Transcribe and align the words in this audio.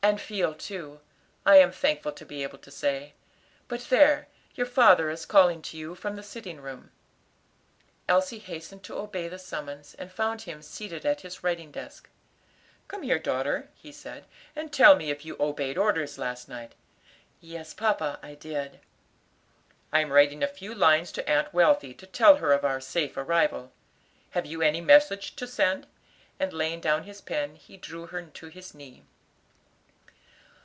"And 0.00 0.22
feel 0.22 0.54
too, 0.54 1.00
I 1.44 1.56
am 1.56 1.70
thankful 1.70 2.12
to 2.12 2.24
be 2.24 2.42
able 2.42 2.56
to 2.58 2.70
say. 2.70 3.12
But 3.66 3.82
there, 3.90 4.28
your 4.54 4.64
father 4.66 5.10
is 5.10 5.26
calling 5.26 5.60
to 5.60 5.76
you 5.76 5.94
from 5.94 6.16
the 6.16 6.22
sitting 6.22 6.62
room." 6.62 6.92
Elsie 8.08 8.38
hastened 8.38 8.82
to 8.84 8.96
obey 8.96 9.28
the 9.28 9.38
summons, 9.38 9.92
and 9.98 10.10
found 10.10 10.42
him 10.42 10.62
seated 10.62 11.04
at 11.04 11.20
his 11.20 11.44
writing 11.44 11.70
desk. 11.70 12.08
"Come 12.86 13.02
here, 13.02 13.18
daughter," 13.18 13.68
he 13.74 13.92
said, 13.92 14.24
"and 14.56 14.72
tell 14.72 14.96
me 14.96 15.10
if 15.10 15.26
you 15.26 15.36
obeyed 15.38 15.76
orders 15.76 16.16
last 16.16 16.48
night." 16.48 16.74
"Yes, 17.42 17.74
papa, 17.74 18.18
I 18.22 18.34
did." 18.34 18.80
"I 19.92 20.00
am 20.00 20.10
writing 20.10 20.42
a 20.42 20.46
few 20.48 20.74
lines 20.74 21.12
to 21.12 21.30
Aunt 21.30 21.52
Wealthy, 21.52 21.92
to 21.92 22.06
tell 22.06 22.36
her 22.36 22.52
of 22.54 22.64
our 22.64 22.80
safe 22.80 23.18
arrival. 23.18 23.72
Have 24.30 24.46
you 24.46 24.62
any 24.62 24.80
message 24.80 25.36
to 25.36 25.46
send?" 25.46 25.86
and 26.40 26.54
laying 26.54 26.80
down 26.80 27.02
his 27.02 27.20
pen 27.20 27.56
he 27.56 27.76
drew 27.76 28.06
her 28.06 28.22
to 28.22 28.46
his 28.46 28.72
knee. 28.74 29.04